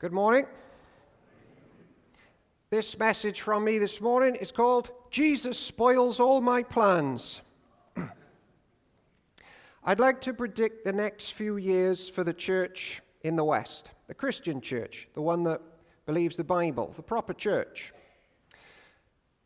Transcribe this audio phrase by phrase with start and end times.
[0.00, 0.46] Good morning.
[2.70, 7.42] This message from me this morning is called Jesus Spoils All My Plans.
[9.84, 14.14] I'd like to predict the next few years for the church in the West, the
[14.14, 15.60] Christian church, the one that
[16.06, 17.92] believes the Bible, the proper church.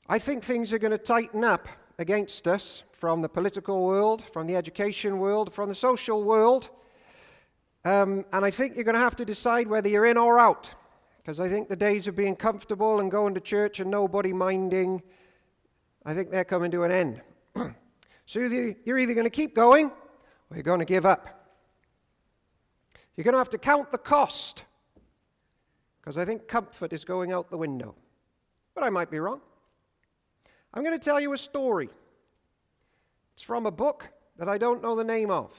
[0.09, 1.67] I think things are going to tighten up
[1.99, 6.71] against us from the political world, from the education world, from the social world
[7.85, 10.71] um, and I think you're going to have to decide whether you're in or out.
[11.19, 15.03] Because I think the days of being comfortable and going to church and nobody minding,
[16.05, 17.23] I think they're coming to an end.
[18.27, 21.51] so you're either going to keep going or you're going to give up.
[23.17, 24.65] You're going to have to count the cost.
[26.01, 27.95] Because I think comfort is going out the window.
[28.75, 29.41] But I might be wrong.
[30.75, 31.89] I'm going to tell you a story.
[33.35, 35.55] It's from a book that I don't know the name of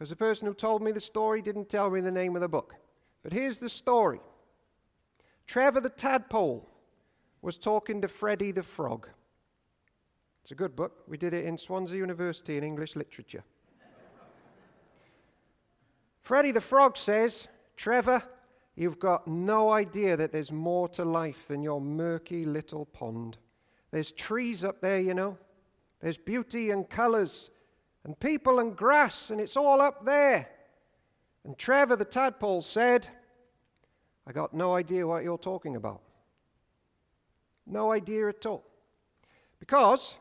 [0.00, 2.48] because the person who told me the story didn't tell me the name of the
[2.48, 2.74] book.
[3.22, 4.20] But here's the story
[5.46, 6.66] Trevor the Tadpole
[7.42, 9.08] was talking to Freddie the Frog.
[10.42, 11.04] It's a good book.
[11.06, 13.44] We did it in Swansea University in English literature.
[16.22, 18.22] Freddie the Frog says, Trevor,
[18.76, 23.36] you've got no idea that there's more to life than your murky little pond.
[23.90, 25.36] There's trees up there, you know.
[26.00, 27.50] There's beauty and colors
[28.04, 30.48] and people and grass, and it's all up there.
[31.44, 33.06] And Trevor the tadpole said,
[34.26, 36.02] I got no idea what you're talking about.
[37.66, 38.64] No idea at all.
[39.58, 40.14] Because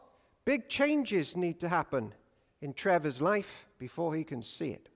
[0.46, 2.14] big changes need to happen
[2.62, 4.90] in Trevor's life before he can see it.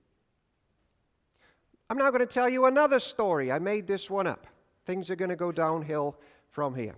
[1.88, 3.52] I'm now going to tell you another story.
[3.52, 4.46] I made this one up.
[4.86, 6.16] Things are going to go downhill
[6.50, 6.96] from here.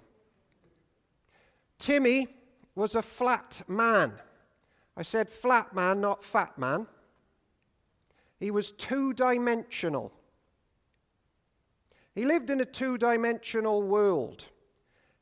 [1.79, 2.29] Timmy
[2.75, 4.13] was a flat man.
[4.97, 6.87] I said flat man, not fat man.
[8.41, 10.13] He was two dimensional.
[12.15, 14.47] He lived in a two dimensional world.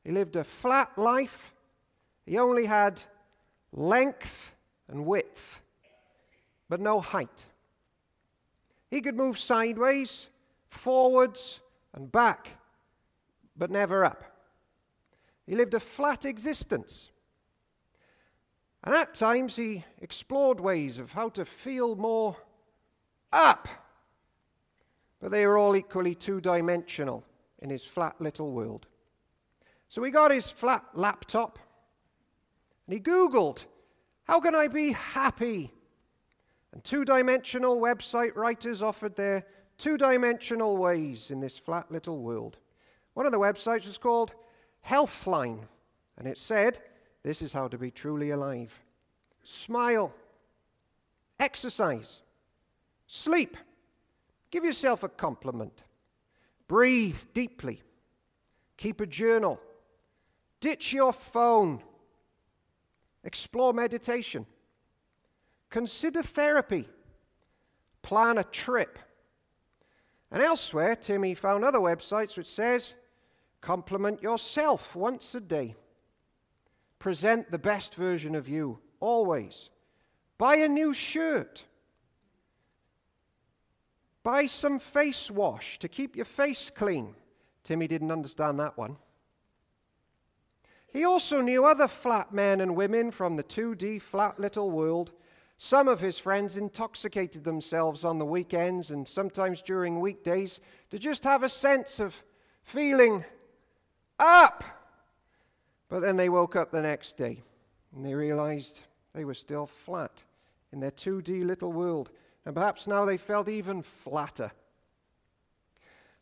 [0.04, 1.52] He lived a flat life.
[2.24, 3.02] He only had
[3.72, 4.54] length
[4.88, 5.62] and width,
[6.68, 7.46] but no height.
[8.90, 10.28] He could move sideways,
[10.68, 11.60] forwards,
[11.94, 12.50] and back,
[13.56, 14.22] but never up.
[15.46, 17.10] He lived a flat existence.
[18.84, 22.36] And at times he explored ways of how to feel more
[23.32, 23.66] up.
[25.20, 27.24] But they were all equally two dimensional
[27.60, 28.86] in his flat little world.
[29.88, 31.58] So he got his flat laptop
[32.86, 33.64] and he Googled,
[34.24, 35.72] How can I be happy?
[36.72, 39.46] And two dimensional website writers offered their
[39.78, 42.58] two dimensional ways in this flat little world.
[43.14, 44.34] One of the websites was called
[44.86, 45.60] Healthline,
[46.18, 46.80] and it said,
[47.24, 48.78] this is how to be truly alive.
[49.42, 50.12] Smile.
[51.40, 52.20] Exercise.
[53.08, 53.56] Sleep.
[54.50, 55.82] Give yourself a compliment.
[56.68, 57.82] Breathe deeply.
[58.76, 59.58] Keep a journal.
[60.60, 61.82] Ditch your phone.
[63.24, 64.46] Explore meditation.
[65.70, 66.88] Consider therapy.
[68.02, 68.98] Plan a trip.
[70.30, 72.92] And elsewhere, Timmy found other websites which says,
[73.60, 75.74] compliment yourself once a day.
[77.04, 79.68] Present the best version of you, always.
[80.38, 81.62] Buy a new shirt.
[84.22, 87.14] Buy some face wash to keep your face clean.
[87.62, 88.96] Timmy didn't understand that one.
[90.94, 95.12] He also knew other flat men and women from the 2D flat little world.
[95.58, 101.24] Some of his friends intoxicated themselves on the weekends and sometimes during weekdays to just
[101.24, 102.22] have a sense of
[102.62, 103.26] feeling
[104.18, 104.64] up.
[105.88, 107.42] But then they woke up the next day
[107.94, 108.82] and they realized
[109.14, 110.22] they were still flat
[110.72, 112.10] in their 2D little world.
[112.44, 114.50] And perhaps now they felt even flatter.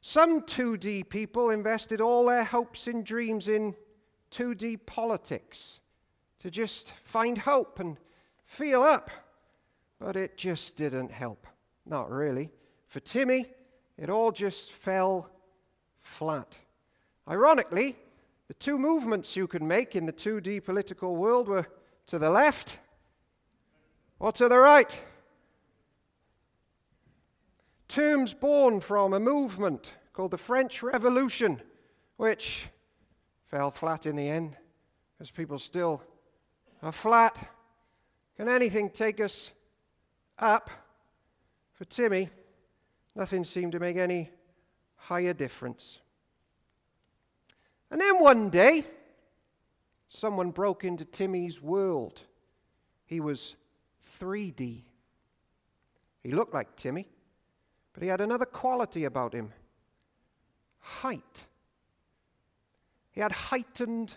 [0.01, 3.75] Some 2D people invested all their hopes and dreams in
[4.31, 5.81] 2D politics
[6.41, 7.97] to just find hope and
[8.45, 9.11] feel up.
[9.99, 11.47] But it just didn't help.
[11.87, 12.51] Not really.
[12.89, 13.47] For Timmy,
[13.97, 15.31] it all just fell
[16.01, 16.59] flat.
[17.29, 17.97] Ironically,
[18.53, 21.67] the two movements you could make in the 2D political world were
[22.07, 22.81] to the left
[24.19, 25.07] or to the right.
[27.89, 31.63] Terms born from a movement called the French Revolution,
[32.19, 32.69] which
[33.47, 34.59] fell flat in the end,
[35.19, 36.03] as people still
[36.83, 37.39] are flat.
[38.37, 39.51] Can anything take us
[40.39, 40.69] up?
[41.73, 42.29] For Timmy,
[43.17, 44.31] nothing seemed to make any
[44.97, 46.02] higher difference.
[47.93, 48.87] And then one day,
[50.09, 52.23] someone broke into Timmy's world.
[53.05, 53.55] He was
[54.19, 54.83] 3D.
[56.23, 57.07] He looked like Timmy,
[57.93, 59.53] but he had another quality about him
[60.79, 61.45] height.
[63.11, 64.15] He had heightened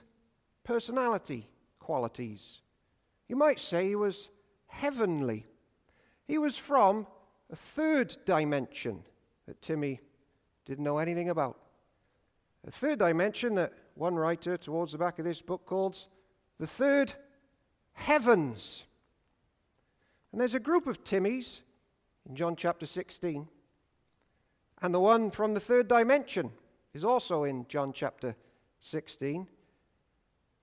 [0.64, 1.50] personality
[1.80, 2.62] qualities.
[3.28, 4.30] You might say he was
[4.68, 5.46] heavenly.
[6.26, 7.08] He was from
[7.52, 9.04] a third dimension
[9.48, 10.00] that Timmy
[10.64, 11.58] didn't know anything about.
[12.68, 16.08] A third dimension that one writer towards the back of this book calls
[16.60, 17.14] the third
[17.94, 18.84] heavens.
[20.32, 21.62] And there's a group of Timmys
[22.28, 23.48] in John chapter 16.
[24.82, 26.52] And the one from the third dimension
[26.94, 28.36] is also in John chapter
[28.80, 29.48] 16.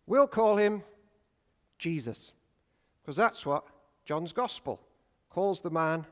[0.06, 0.82] We'll call him
[1.78, 2.32] Jesus,
[3.02, 3.64] because that's what
[4.04, 4.80] John's gospel
[5.30, 6.06] calls the man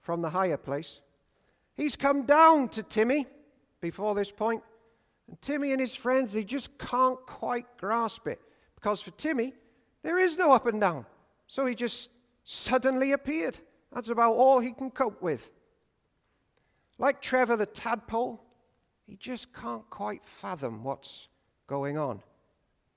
[0.00, 1.00] from the higher place.
[1.76, 3.26] He's come down to Timmy
[3.80, 4.62] before this point,
[5.32, 8.38] and Timmy and his friends, they just can't quite grasp it.
[8.74, 9.54] Because for Timmy,
[10.02, 11.06] there is no up and down.
[11.46, 12.10] So he just
[12.44, 13.56] suddenly appeared.
[13.94, 15.50] That's about all he can cope with.
[16.98, 18.42] Like Trevor the tadpole,
[19.06, 21.28] he just can't quite fathom what's
[21.66, 22.20] going on.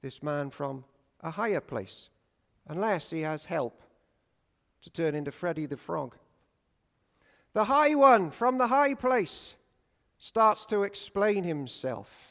[0.02, 0.84] This man from
[1.22, 2.10] a higher place,
[2.68, 3.82] unless he has help
[4.82, 6.18] to turn into Freddy the Frog.
[7.54, 9.56] The high one from the high place
[10.18, 12.25] starts to explain himself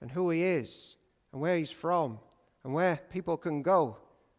[0.00, 0.96] and who he is
[1.32, 2.18] and where he's from
[2.64, 3.96] and where people can go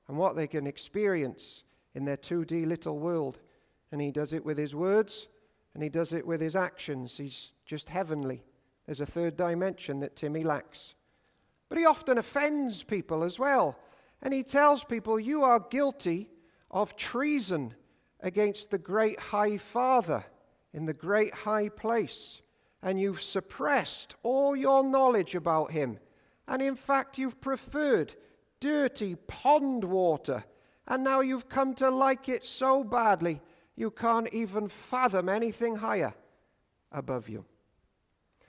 [0.08, 1.64] and what they can experience
[1.96, 3.40] in their 2D little world.
[3.92, 5.28] And he does it with his words
[5.74, 7.18] and he does it with his actions.
[7.18, 8.44] He's just heavenly.
[8.86, 10.96] There's a third dimension that Timmy lacks.
[11.70, 13.78] But he often offends people as well.
[14.22, 16.30] And he tells people, You are guilty
[16.72, 17.74] of treason
[18.22, 20.26] against the great high Father
[20.74, 22.42] in the great high place.
[22.88, 26.00] And you've suppressed all your knowledge about him.
[26.48, 28.16] And in fact, you've preferred
[28.62, 30.46] dirty pond water.
[30.88, 33.42] And now you've come to like it so badly,
[33.76, 36.14] you can't even fathom anything higher
[36.90, 37.44] above you.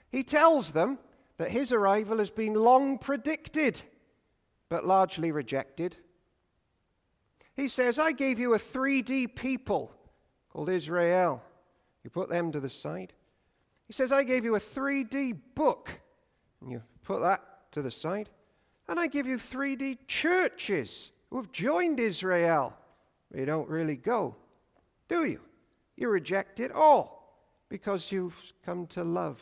[0.09, 0.99] He tells them
[1.35, 3.81] that his arrival has been long predicted,
[4.69, 5.97] but largely rejected.
[7.57, 9.91] He says, I gave you a 3D people
[10.49, 11.43] called Israel.
[12.05, 13.11] You put them to the side.
[13.89, 15.91] He says, I gave you a 3D book.
[16.61, 18.29] And you put that to the side.
[18.87, 22.75] And I give you 3D churches who have joined Israel.
[23.33, 24.35] You don't really go,
[25.07, 25.39] do you?
[25.97, 27.35] You reject it all
[27.67, 29.41] because you've come to love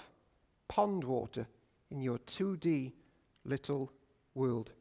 [0.70, 1.46] pond water
[1.92, 2.94] in your 2D
[3.44, 3.92] little
[4.34, 4.72] world.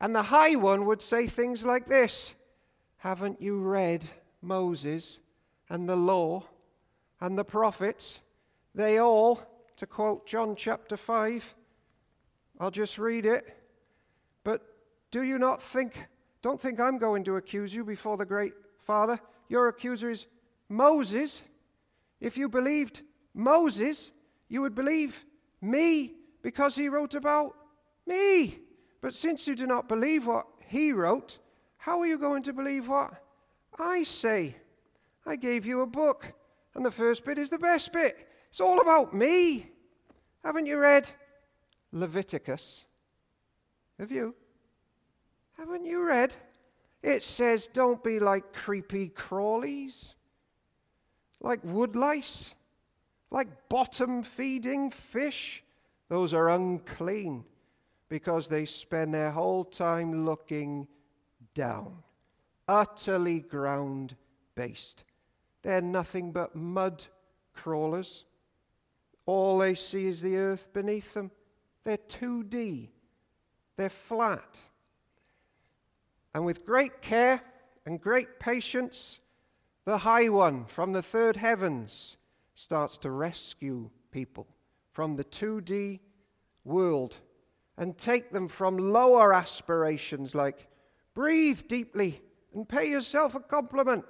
[0.00, 2.34] And the high one would say things like this
[2.96, 4.04] Haven't you read
[4.42, 5.20] Moses
[5.70, 6.42] and the law
[7.20, 8.20] and the prophets?
[8.74, 9.40] They all,
[9.76, 11.54] to quote John chapter 5,
[12.58, 13.56] I'll just read it.
[14.42, 14.62] But
[15.10, 15.96] do you not think,
[16.42, 19.20] don't think I'm going to accuse you before the great Father?
[19.48, 20.26] Your accuser is
[20.68, 21.42] Moses.
[22.20, 24.10] If you believed Moses,
[24.48, 25.24] you would believe
[25.60, 27.54] me because he wrote about
[28.06, 28.58] me.
[29.00, 31.38] But since you do not believe what he wrote,
[31.78, 33.12] how are you going to believe what
[33.78, 34.56] I say?
[35.26, 36.32] I gave you a book,
[36.74, 38.28] and the first bit is the best bit.
[38.54, 39.66] It's all about me.
[40.44, 41.10] Haven't you read
[41.90, 42.84] Leviticus?
[43.98, 44.32] Have you?
[45.58, 46.32] Haven't you read?
[47.02, 50.14] It says, don't be like creepy crawlies,
[51.40, 52.52] like woodlice
[53.32, 55.64] like bottom feeding fish.
[56.08, 57.42] Those are unclean
[58.08, 60.86] because they spend their whole time looking
[61.54, 62.04] down,
[62.68, 64.14] utterly ground
[64.54, 65.02] based.
[65.62, 67.04] They're nothing but mud
[67.52, 68.26] crawlers.
[69.26, 71.30] All they see is the earth beneath them.
[71.84, 72.88] They're 2D,
[73.76, 74.58] they're flat.
[76.34, 77.40] And with great care
[77.86, 79.20] and great patience,
[79.84, 82.16] the High One from the third heavens
[82.54, 84.46] starts to rescue people
[84.92, 86.00] from the 2D
[86.64, 87.16] world
[87.76, 90.68] and take them from lower aspirations like
[91.14, 92.22] breathe deeply
[92.54, 94.04] and pay yourself a compliment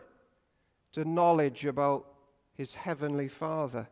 [0.92, 2.06] to knowledge about
[2.54, 3.88] his heavenly Father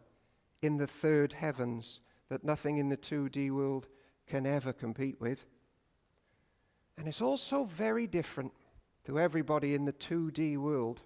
[0.62, 3.88] in the third heavens that nothing in the 2D world
[4.26, 5.44] can ever compete with.
[6.96, 8.52] And it's also very different
[9.04, 11.02] to everybody in the 2D world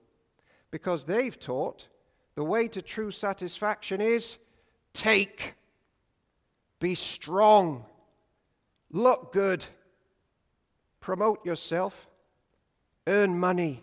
[0.70, 1.88] because they've taught
[2.34, 4.36] the way to true satisfaction is
[4.92, 5.54] take,
[6.78, 7.84] be strong,
[8.90, 9.64] look good,
[11.00, 12.06] promote yourself,
[13.06, 13.82] earn money,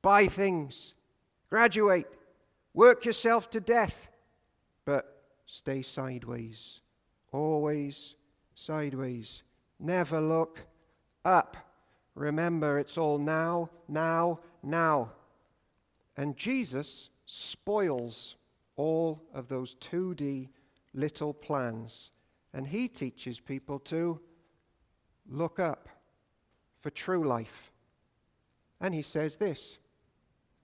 [0.00, 0.94] buy things,
[1.50, 2.06] graduate,
[2.72, 4.08] work yourself to death,
[4.84, 6.80] but stay sideways,
[7.32, 8.14] always
[8.54, 9.42] sideways.
[9.78, 10.60] Never look
[11.24, 11.56] up.
[12.14, 15.12] Remember, it's all now, now, now.
[16.16, 18.36] And Jesus spoils
[18.76, 20.48] all of those 2D
[20.92, 22.10] little plans.
[22.52, 24.20] And he teaches people to
[25.28, 25.88] look up
[26.80, 27.72] for true life.
[28.80, 29.78] And he says this,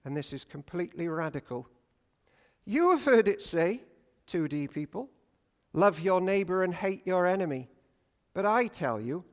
[0.05, 1.67] and this is completely radical.
[2.65, 3.81] You have heard it say,
[4.31, 5.09] 2D people,
[5.73, 7.69] love your neighbor and hate your enemy.
[8.33, 9.25] But I tell you,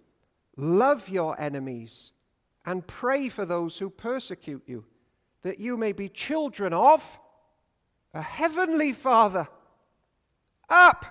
[0.57, 2.12] love your enemies
[2.67, 4.85] and pray for those who persecute you,
[5.43, 7.05] that you may be children of
[8.12, 9.47] a heavenly Father.
[10.69, 11.05] Up!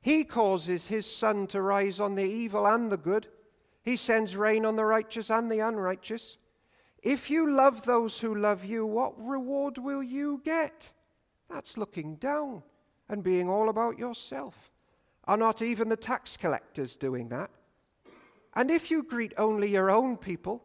[0.00, 3.28] He causes his sun to rise on the evil and the good.
[3.82, 6.38] He sends rain on the righteous and the unrighteous.
[7.02, 10.90] If you love those who love you, what reward will you get?
[11.50, 12.62] That's looking down
[13.08, 14.70] and being all about yourself.
[15.24, 17.50] Are not even the tax collectors doing that?
[18.54, 20.64] And if you greet only your own people,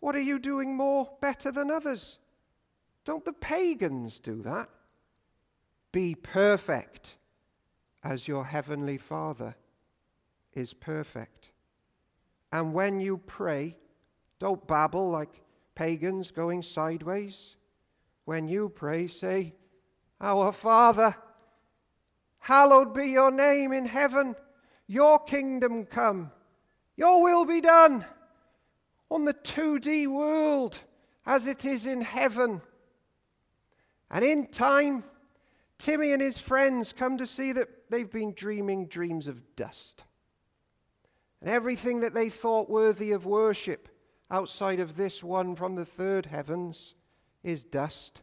[0.00, 2.18] what are you doing more better than others?
[3.04, 4.68] Don't the pagans do that?
[5.92, 7.16] Be perfect
[8.04, 9.56] as your heavenly Father
[10.52, 11.50] is perfect.
[12.52, 13.76] And when you pray,
[14.38, 15.42] don't babble like
[15.74, 17.56] pagans going sideways.
[18.24, 19.54] When you pray, say,
[20.20, 21.16] Our Father,
[22.38, 24.34] hallowed be your name in heaven,
[24.86, 26.30] your kingdom come,
[26.96, 28.04] your will be done
[29.10, 30.78] on the 2D world
[31.26, 32.62] as it is in heaven.
[34.10, 35.04] And in time,
[35.78, 40.04] Timmy and his friends come to see that they've been dreaming dreams of dust.
[41.40, 43.88] And everything that they thought worthy of worship
[44.30, 46.94] outside of this one from the third heavens
[47.42, 48.22] is dust.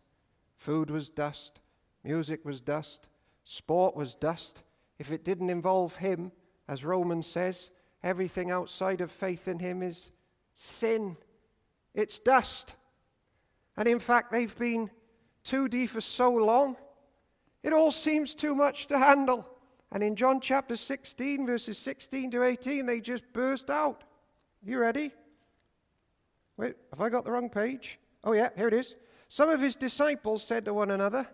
[0.57, 1.59] Food was dust,
[2.03, 3.07] music was dust,
[3.43, 4.62] sport was dust.
[5.00, 6.31] If it didn't involve him,
[6.67, 7.72] as Romans says,
[8.03, 10.12] everything outside of faith in him is
[10.53, 11.17] sin.
[11.93, 12.75] It's dust.
[13.75, 14.89] And in fact, they've been
[15.45, 16.77] 2D for so long,
[17.63, 19.48] it all seems too much to handle.
[19.91, 24.03] And in John chapter 16, verses 16 to 18, they just burst out.
[24.65, 25.12] You ready?
[26.57, 28.00] Wait, have I got the wrong page?
[28.24, 28.95] Oh, yeah, here it is.
[29.29, 31.27] Some of his disciples said to one another,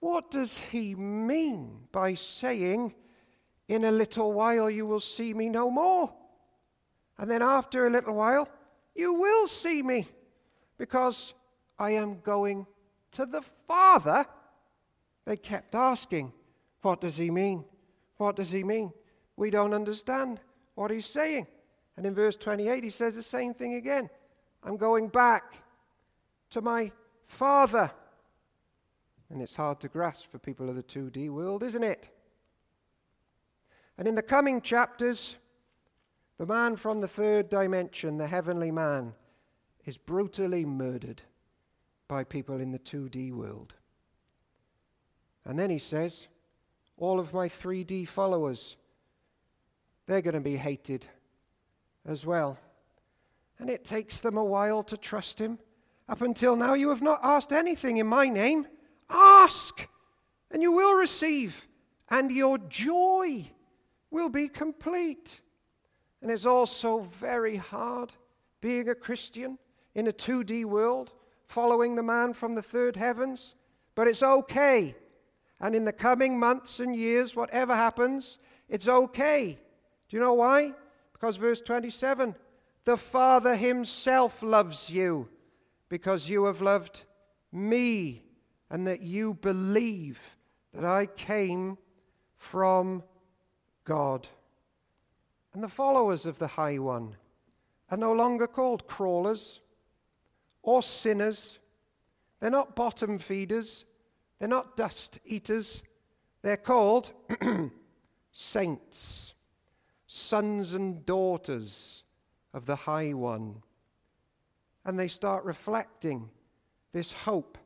[0.00, 2.94] What does he mean by saying,
[3.68, 6.12] In a little while you will see me no more?
[7.18, 8.48] And then after a little while,
[8.94, 10.08] you will see me,
[10.78, 11.34] because
[11.78, 12.66] I am going
[13.12, 14.26] to the Father.
[15.26, 16.32] They kept asking,
[16.82, 17.64] what does he mean?
[18.16, 18.92] What does he mean?
[19.36, 20.40] We don't understand
[20.74, 21.46] what he's saying.
[21.96, 24.08] And in verse 28, he says the same thing again
[24.62, 25.54] I'm going back
[26.50, 26.92] to my
[27.26, 27.90] Father.
[29.30, 32.08] And it's hard to grasp for people of the 2D world, isn't it?
[33.96, 35.36] And in the coming chapters,
[36.38, 39.14] the man from the third dimension, the heavenly man,
[39.84, 41.22] is brutally murdered
[42.08, 43.74] by people in the 2D world.
[45.44, 46.26] And then he says,
[46.96, 48.76] all of my 3D followers,
[50.06, 51.06] they're going to be hated
[52.04, 52.58] as well.
[53.58, 55.58] And it takes them a while to trust him.
[56.08, 58.66] Up until now, you have not asked anything in my name.
[59.10, 59.88] Ask,
[60.50, 61.66] and you will receive,
[62.08, 63.50] and your joy
[64.10, 65.40] will be complete.
[66.22, 68.12] And it's also very hard
[68.60, 69.58] being a Christian
[69.94, 71.12] in a 2D world,
[71.48, 73.54] following the man from the third heavens.
[73.94, 74.94] But it's okay
[75.60, 78.38] and in the coming months and years, whatever happens,
[78.68, 79.58] it's okay.
[80.08, 80.72] Do you know why?
[81.12, 82.34] Because verse 27
[82.86, 85.28] the Father Himself loves you
[85.90, 87.02] because you have loved
[87.52, 88.24] me
[88.70, 90.18] and that you believe
[90.72, 91.76] that I came
[92.36, 93.02] from
[93.84, 94.28] God.
[95.52, 97.16] And the followers of the High One
[97.90, 99.60] are no longer called crawlers
[100.62, 101.58] or sinners.
[102.38, 103.84] They're not bottom feeders.
[104.38, 105.82] They're not dust eaters.
[106.42, 107.10] They're called
[108.32, 109.34] saints,
[110.06, 112.04] sons and daughters
[112.54, 113.62] of the High One.
[114.84, 116.30] And they start reflecting
[116.92, 117.58] this hope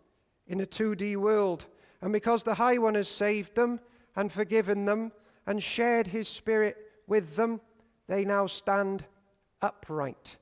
[0.47, 1.67] in a 2D world.
[2.01, 3.81] And because the High One has saved them
[4.17, 5.13] and forgiven them
[5.47, 7.61] and shared His Spirit with them,
[8.07, 9.05] they now stand
[9.63, 10.37] upright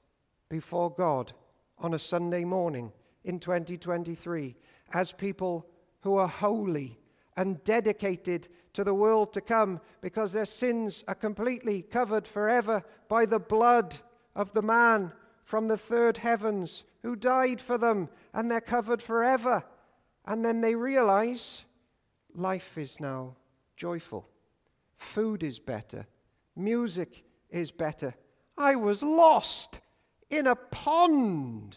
[0.48, 1.32] before God
[1.78, 2.92] on a Sunday morning
[3.24, 4.56] in 2023
[4.92, 5.66] as people
[6.00, 6.98] who are holy
[7.36, 13.24] and dedicated to the world to come because their sins are completely covered forever by
[13.24, 13.96] the blood
[14.34, 15.12] of the man
[15.44, 19.62] from the third heavens who died for them, and they're covered forever.
[20.26, 21.64] And then they realize
[22.34, 23.36] life is now
[23.76, 24.28] joyful,
[24.96, 26.06] food is better,
[26.56, 28.14] music is better.
[28.56, 29.80] I was lost
[30.30, 31.76] in a pond,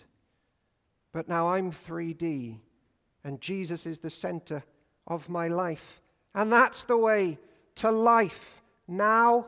[1.12, 2.60] but now I'm 3D
[3.24, 4.64] and Jesus is the center
[5.08, 6.02] of my life.
[6.36, 7.40] And that's the way
[7.76, 9.48] to life now,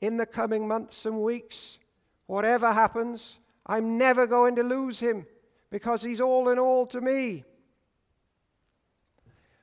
[0.00, 1.78] in the coming months and weeks.
[2.26, 5.26] Whatever happens, I'm never going to lose him
[5.70, 7.44] because he's all in all to me.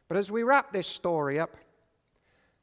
[0.08, 1.56] But as we wrap this story up,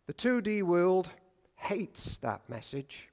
[0.06, 1.08] the 2D world
[1.56, 3.08] hates that message.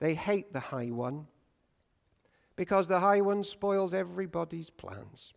[0.00, 1.26] They hate the high one
[2.56, 5.32] because the high one spoils everybody's plans.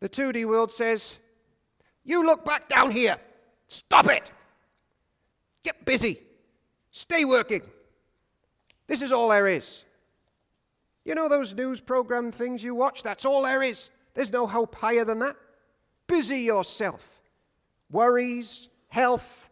[0.00, 1.18] The 2D world says,
[2.04, 3.16] You look back down here.
[3.66, 4.30] Stop it.
[5.62, 6.20] Get busy.
[6.90, 7.62] Stay working.
[8.86, 9.82] This is all there is.
[11.04, 13.02] You know those news program things you watch?
[13.02, 13.90] That's all there is.
[14.14, 15.36] There's no hope higher than that.
[16.14, 17.04] Busy yourself.
[17.90, 19.50] Worries, health,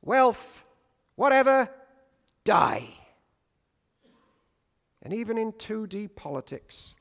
[0.00, 0.64] wealth,
[1.16, 1.68] whatever,
[2.44, 2.86] die.
[5.02, 6.94] And even in 2D politics,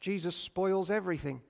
[0.00, 1.42] Jesus spoils everything.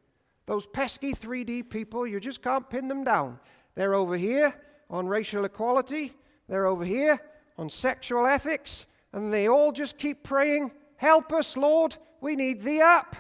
[0.47, 3.39] Those pesky 3D people, you just can't pin them down.
[3.77, 4.53] They're over here
[4.91, 6.13] on racial equality,
[6.49, 7.21] they're over here
[7.57, 12.81] on sexual ethics, and they all just keep praying, Help us, Lord, we need thee
[12.81, 13.15] up.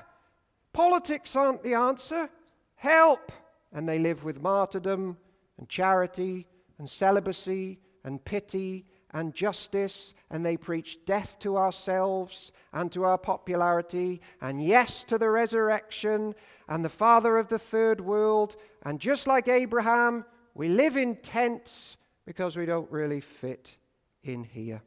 [0.72, 2.28] Politics aren't the answer.
[2.74, 3.30] Help.
[3.72, 5.16] And they live with martyrdom
[5.58, 6.46] and charity
[6.78, 13.16] and celibacy and pity and justice, and they preach death to ourselves and to our
[13.16, 16.34] popularity, and yes to the resurrection
[16.68, 18.56] and the Father of the third world.
[18.82, 21.96] And just like Abraham, we live in tents
[22.26, 23.76] because we don't really fit
[24.22, 24.82] in here.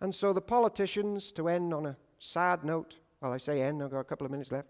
[0.00, 3.90] And so the politicians, to end on a sad note, well, I say end, I've
[3.90, 4.68] got a couple of minutes left.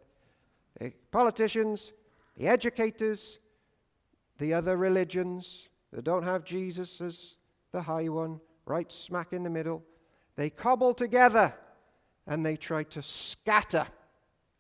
[0.79, 1.93] The politicians,
[2.37, 3.39] the educators,
[4.39, 7.37] the other religions that don't have Jesus as
[7.73, 9.83] the high one, right smack in the middle,
[10.37, 11.55] they cobble together
[12.27, 13.87] and they try to scatter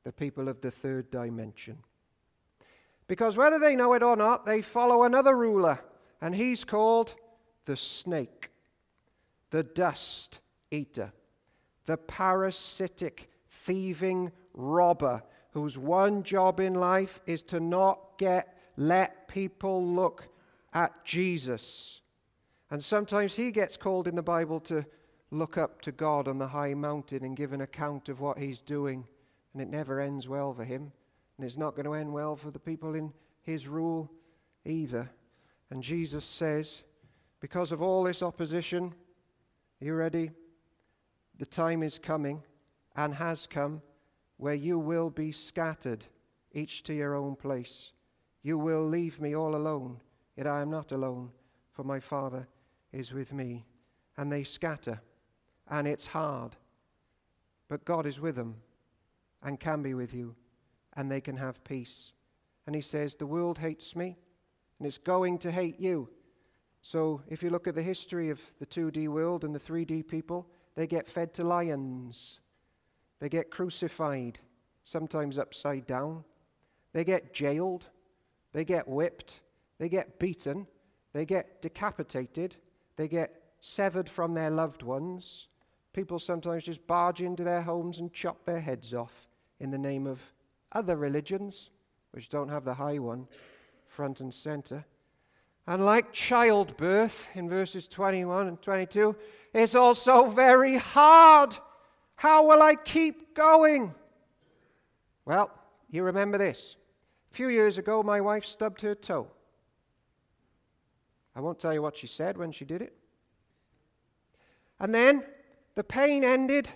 [0.05, 1.79] the people of the third dimension.
[3.07, 5.81] Because whether they know it or not, they follow another ruler,
[6.21, 7.15] and he's called
[7.65, 8.51] the snake,
[9.51, 11.13] the dust eater,
[11.87, 15.23] the parasitic, thieving robber
[15.55, 20.27] whose one job in life is to not get let people look
[20.73, 22.01] at Jesus.
[22.73, 24.85] And sometimes he gets called in the Bible to
[25.31, 28.61] look up to God on the high mountain and give an account of what he's
[28.61, 29.07] doing.
[29.53, 30.91] And it never ends well for him.
[31.39, 33.13] And it's not going to end well for the people in
[33.43, 34.11] his rule
[34.65, 35.09] either.
[35.71, 36.83] And Jesus says,
[37.41, 38.93] because of all this opposition,
[39.81, 40.33] are you ready?
[41.39, 42.43] The time is coming
[42.97, 43.83] and has come
[44.37, 46.05] where you will be scattered,
[46.53, 47.93] each to your own place.
[48.43, 50.01] You will leave me all alone,
[50.37, 51.31] yet I am not alone,
[51.73, 52.47] for my Father
[52.93, 53.65] is with me.
[54.17, 55.01] And they scatter,
[55.69, 56.57] and it's hard.
[57.69, 58.57] But God is with them
[59.43, 60.35] and can be with you,
[60.97, 62.13] and they can have peace.
[62.67, 64.17] And He says, The world hates me,
[64.79, 66.09] and it's going to hate you.
[66.83, 70.47] So if you look at the history of the 2D world and the 3D people,
[70.75, 72.41] they get fed to lions,
[73.21, 74.39] they get crucified,
[74.83, 76.25] sometimes upside down,
[76.93, 77.87] they get jailed,
[78.53, 79.41] they get whipped,
[79.79, 80.67] they get beaten,
[81.13, 82.57] they get decapitated,
[82.97, 85.49] they get severed from their loved ones.
[85.93, 89.29] People sometimes just barge into their homes and chop their heads off
[89.61, 90.21] in the name of
[90.73, 91.71] other religions,
[92.11, 93.27] which don't have the high one
[93.89, 94.85] front and center.
[95.67, 99.17] And like childbirth in verses 21 and 22,
[99.55, 101.57] it's also very hard.
[102.17, 103.95] How will I keep going?
[105.25, 105.51] Well,
[105.91, 106.77] you remember this.
[107.33, 109.29] A few years ago, my wife stubbed her toe.
[111.37, 112.97] I won't tell you what she said when she did it.
[114.79, 115.25] And then
[115.75, 116.69] the pain ended,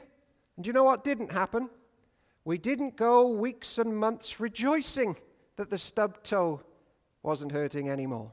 [0.56, 1.70] and you know what didn't happen?
[2.44, 5.16] We didn't go weeks and months rejoicing
[5.56, 6.62] that the stubbed toe
[7.22, 8.32] wasn't hurting anymore,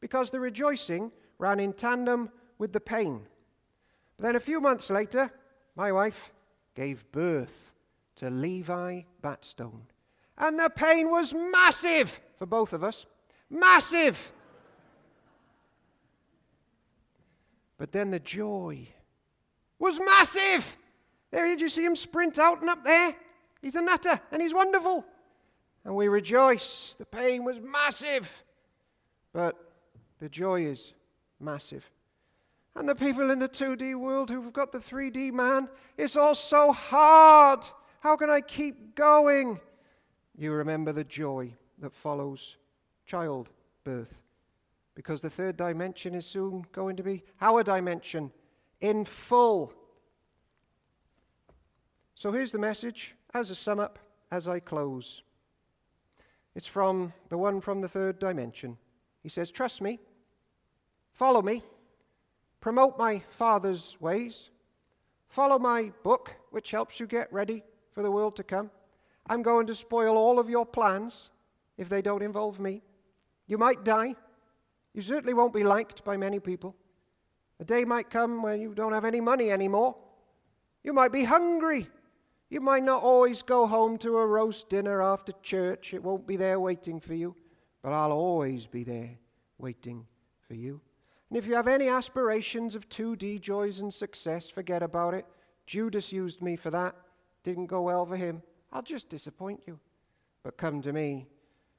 [0.00, 3.20] because the rejoicing ran in tandem with the pain.
[4.16, 5.32] But then a few months later,
[5.76, 6.30] my wife
[6.74, 7.72] gave birth
[8.16, 9.82] to Levi Batstone.
[10.36, 13.06] And the pain was massive for both of us.
[13.50, 14.32] Massive.
[17.78, 18.88] But then the joy
[19.78, 20.76] was massive.
[21.30, 23.14] There, did you see him sprint out and up there?
[23.60, 25.04] He's a nutter and he's wonderful.
[25.84, 26.94] And we rejoice.
[26.98, 28.44] The pain was massive.
[29.32, 29.56] But
[30.20, 30.94] the joy is
[31.40, 31.88] massive.
[32.76, 36.72] And the people in the 2D world who've got the 3D man, it's all so
[36.72, 37.64] hard.
[38.00, 39.60] How can I keep going?
[40.36, 42.56] You remember the joy that follows
[43.06, 44.14] childbirth.
[44.94, 48.32] Because the third dimension is soon going to be our dimension
[48.80, 49.72] in full.
[52.14, 53.98] So here's the message as a sum up
[54.30, 55.22] as I close.
[56.54, 58.76] It's from the one from the third dimension.
[59.22, 59.98] He says, Trust me,
[61.12, 61.64] follow me,
[62.64, 64.48] promote my Father's ways,
[65.28, 68.70] follow my book, which helps you get ready for the world to come.
[69.26, 71.28] I'm going to spoil all of your plans
[71.76, 72.80] if they don't involve me.
[73.46, 74.14] You might die.
[74.94, 76.74] You certainly won't be liked by many people.
[77.60, 79.96] A day might come when you don't have any money anymore.
[80.82, 81.90] You might be hungry.
[82.48, 85.92] You might not always go home to a roast dinner after church.
[85.92, 87.36] It won't be there waiting for you,
[87.82, 89.18] but I'll always be there
[89.58, 90.06] waiting
[90.48, 90.80] for you.
[91.34, 95.26] And if you have any aspirations of 2D joys and success, forget about it.
[95.66, 96.94] Judas used me for that.
[97.42, 98.40] Didn't go well for him.
[98.72, 99.80] I'll just disappoint you.
[100.44, 101.26] But come to me,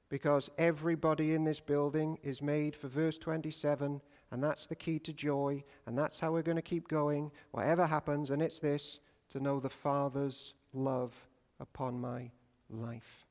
[0.10, 5.14] because everybody in this building is made for verse 27, and that's the key to
[5.14, 9.40] joy, and that's how we're going to keep going, whatever happens, and it's this to
[9.40, 11.14] know the Father's love
[11.62, 12.30] upon my
[12.70, 13.26] life.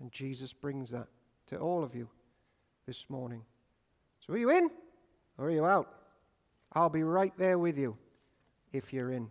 [0.00, 1.08] And Jesus brings that
[1.46, 2.10] to all of you
[2.84, 3.42] this morning.
[4.24, 4.70] So, are you in
[5.36, 5.88] or are you out?
[6.74, 7.96] I'll be right there with you
[8.72, 9.28] if you're in.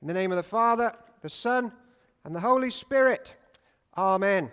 [0.00, 1.70] In the name of the Father, the Son,
[2.24, 3.34] and the Holy Spirit.
[3.96, 4.50] Amen.